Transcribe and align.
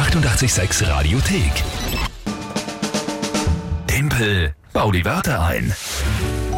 886 0.00 0.88
Radiothek. 0.88 1.52
Tempel, 3.86 4.54
bau 4.72 4.90
die 4.90 5.04
Wörter 5.04 5.42
ein. 5.42 5.74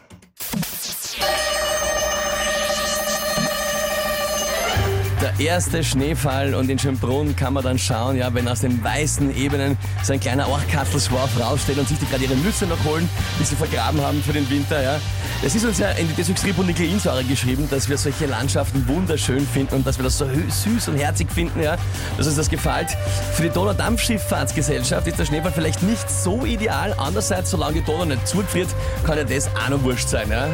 Der 5.21 5.37
erste 5.37 5.83
Schneefall 5.83 6.55
und 6.55 6.69
in 6.69 6.79
Schönbrunn 6.79 7.35
kann 7.35 7.53
man 7.53 7.61
dann 7.61 7.77
schauen, 7.77 8.15
ja, 8.15 8.33
wenn 8.33 8.47
aus 8.47 8.61
den 8.61 8.81
weißen 8.81 9.35
Ebenen 9.35 9.77
so 10.01 10.13
ein 10.13 10.19
kleiner 10.21 10.47
Orchkatzelschwarf 10.47 11.37
raussteht 11.37 11.77
und 11.77 11.89
sich 11.89 11.99
die 11.99 12.05
gerade 12.05 12.23
ihre 12.23 12.37
Nüsse 12.37 12.65
noch 12.65 12.81
holen, 12.85 13.09
die 13.37 13.43
sie 13.43 13.57
vergraben 13.57 13.99
haben 13.99 14.23
für 14.23 14.31
den 14.31 14.49
Winter, 14.49 14.81
ja. 14.81 14.97
Es 15.43 15.55
ist 15.55 15.65
uns 15.65 15.77
ja 15.77 15.89
in 15.91 16.07
die 16.07 16.13
Desoxyribonukleinsäure 16.13 17.25
geschrieben, 17.25 17.67
dass 17.69 17.89
wir 17.89 17.97
solche 17.97 18.27
Landschaften 18.27 18.87
wunderschön 18.87 19.45
finden 19.45 19.75
und 19.75 19.85
dass 19.85 19.97
wir 19.97 20.03
das 20.03 20.17
so 20.17 20.25
süß 20.25 20.87
und 20.87 20.97
herzig 20.97 21.29
finden, 21.29 21.61
ja, 21.61 21.75
dass 22.17 22.27
uns 22.27 22.37
das 22.37 22.49
gefällt. 22.49 22.89
Für 23.33 23.43
die 23.43 23.49
Donaudampfschifffahrtsgesellschaft 23.49 25.05
ist 25.05 25.19
der 25.19 25.25
Schneefall 25.25 25.51
vielleicht 25.51 25.83
nicht 25.83 26.09
so 26.09 26.45
ideal. 26.45 26.95
Andererseits, 26.97 27.51
solange 27.51 27.81
die 27.81 27.83
Donau 27.83 28.05
nicht 28.05 28.25
zugefriert, 28.25 28.69
kann 29.05 29.17
ja 29.17 29.25
das 29.25 29.47
auch 29.47 29.69
noch 29.69 29.83
wurscht 29.83 30.07
sein, 30.07 30.29
ja. 30.29 30.47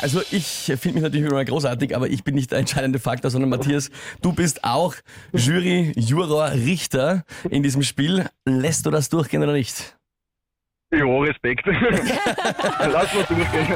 Also 0.00 0.20
ich 0.30 0.72
finde 0.78 0.94
mich 0.94 1.02
natürlich 1.02 1.30
immer 1.30 1.44
großartig, 1.44 1.94
aber 1.94 2.08
ich 2.08 2.24
bin 2.24 2.34
nicht 2.34 2.52
der 2.52 2.58
entscheidende 2.58 2.98
Faktor, 2.98 3.30
sondern 3.30 3.50
Matthias, 3.50 3.90
du 4.22 4.32
bist 4.32 4.64
auch 4.64 4.94
Jury, 5.32 5.92
Juror, 5.96 6.52
Richter 6.52 7.24
in 7.50 7.62
diesem 7.62 7.82
Spiel. 7.82 8.26
Lässt 8.44 8.86
du 8.86 8.90
das 8.90 9.08
durchgehen 9.08 9.42
oder 9.42 9.52
nicht? 9.52 9.96
Ja, 10.92 11.04
Respekt. 11.04 11.66
Lass 11.66 13.14
mal 13.14 13.24
durchgehen. 13.24 13.66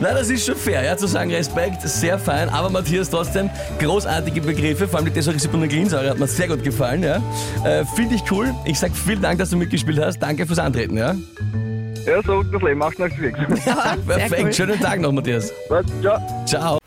Na, 0.00 0.12
das 0.12 0.30
ist 0.30 0.46
schon 0.46 0.54
fair, 0.54 0.84
ja, 0.84 0.96
zu 0.96 1.08
sagen 1.08 1.32
Respekt, 1.32 1.82
sehr 1.82 2.18
fein, 2.18 2.48
aber 2.50 2.70
Matthias 2.70 3.10
trotzdem 3.10 3.50
großartige 3.80 4.40
Begriffe, 4.40 4.86
vor 4.86 4.98
allem 4.98 5.06
die 5.06 5.14
Desoxyribonukleinsäure 5.14 6.10
hat 6.10 6.18
mir 6.18 6.28
sehr 6.28 6.46
gut 6.46 6.62
gefallen, 6.62 7.02
ja. 7.02 7.20
Äh, 7.64 7.84
Finde 7.96 8.14
ich 8.14 8.30
cool. 8.30 8.54
Ich 8.64 8.78
sag 8.78 8.94
vielen 8.94 9.22
Dank, 9.22 9.38
dass 9.38 9.50
du 9.50 9.56
mitgespielt 9.56 9.98
hast. 9.98 10.20
Danke 10.20 10.46
fürs 10.46 10.60
Antreten, 10.60 10.96
ja. 10.96 11.16
Ja, 12.08 12.22
so, 12.22 12.42
das 12.42 12.62
Leben 12.62 12.78
macht 12.78 12.98
nach 12.98 13.10
sechs. 13.10 13.38
Perfekt, 14.06 14.42
cool. 14.42 14.52
schönen 14.52 14.80
Tag 14.80 15.00
noch, 15.00 15.12
Matthias. 15.12 15.52
Ja. 16.00 16.18
Ciao. 16.46 16.78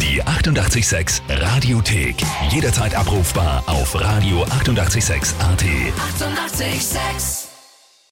Die 0.00 0.22
886 0.22 1.22
Radiothek. 1.28 2.16
Jederzeit 2.50 2.94
abrufbar 2.94 3.62
auf 3.66 3.94
radio886.at. 3.94 4.52
886! 4.60 5.34
886 5.40 7.41